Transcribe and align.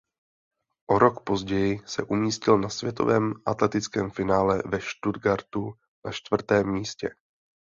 O 0.89 0.99
rok 0.99 1.23
později 1.23 1.79
se 1.85 2.03
umístil 2.03 2.57
na 2.57 2.69
světovém 2.69 3.33
atletickém 3.45 4.11
finále 4.11 4.63
ve 4.65 4.79
Stuttgartu 4.81 5.73
na 6.05 6.11
čtvrtém 6.11 6.71
místě. 6.73 7.15